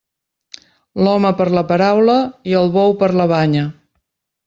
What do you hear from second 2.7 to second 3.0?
bou